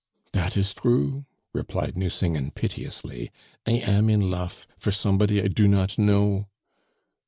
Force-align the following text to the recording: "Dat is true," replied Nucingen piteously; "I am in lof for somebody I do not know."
"Dat 0.33 0.57
is 0.57 0.73
true," 0.73 1.25
replied 1.53 1.95
Nucingen 1.95 2.49
piteously; 2.49 3.29
"I 3.67 3.73
am 3.73 4.09
in 4.09 4.31
lof 4.31 4.65
for 4.75 4.91
somebody 4.91 5.39
I 5.43 5.47
do 5.47 5.67
not 5.67 5.99
know." 5.99 6.47